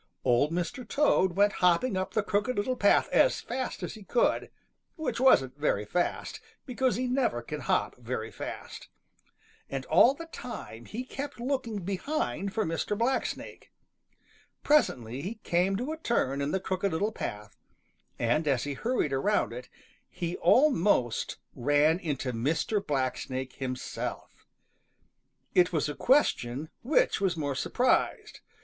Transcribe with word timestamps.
Old 0.25 0.51
Mr. 0.51 0.83
Toad 0.87 1.33
went 1.35 1.53
hopping 1.61 1.95
up 1.95 2.15
the 2.15 2.23
Crooked 2.23 2.57
Little 2.57 2.75
Path 2.75 3.07
as 3.11 3.39
fast 3.39 3.83
as 3.83 3.93
he 3.93 4.01
could, 4.01 4.49
which 4.95 5.19
wasn't 5.19 5.55
very 5.59 5.85
fast, 5.85 6.39
because 6.65 6.95
he 6.95 7.05
never 7.05 7.43
can 7.43 7.59
hop 7.59 7.95
very 7.97 8.31
fast. 8.31 8.87
And 9.69 9.85
all 9.85 10.15
the 10.15 10.25
time 10.25 10.85
he 10.85 11.03
kept 11.03 11.39
looking 11.39 11.83
behind 11.85 12.51
for 12.51 12.65
Mr. 12.65 12.97
Blacksnake. 12.97 13.71
Presently 14.63 15.21
he 15.21 15.35
came 15.43 15.75
to 15.77 15.91
a 15.91 15.97
turn 15.97 16.41
in 16.41 16.49
the 16.49 16.59
Crooked 16.59 16.91
Little 16.91 17.11
Path, 17.11 17.55
and 18.17 18.47
as 18.47 18.63
he 18.63 18.73
hurried 18.73 19.13
around 19.13 19.53
it, 19.53 19.69
he 20.09 20.35
almost 20.37 21.37
ran 21.53 21.99
into 21.99 22.33
Mr. 22.33 22.83
Blacksnake 22.83 23.53
himself. 23.57 24.47
It 25.53 25.71
was 25.71 25.87
a 25.87 25.93
question 25.93 26.69
which 26.81 27.21
was 27.21 27.37
more 27.37 27.53
surprised. 27.53 28.39